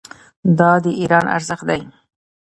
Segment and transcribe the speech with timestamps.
[0.59, 1.81] دا د ایران ارزښت دی.